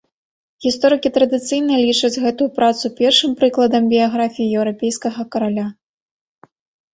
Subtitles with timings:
[0.65, 5.67] Гісторыкі традыцыйна лічаць гэту працу першым прыкладам біяграфіі еўрапейскага караля.